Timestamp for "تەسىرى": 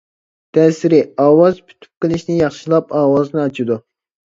0.57-1.01